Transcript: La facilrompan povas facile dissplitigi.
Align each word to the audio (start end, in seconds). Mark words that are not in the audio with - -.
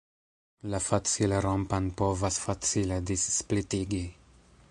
La 0.73 0.79
facilrompan 0.85 1.91
povas 2.01 2.41
facile 2.47 2.99
dissplitigi. 3.13 4.03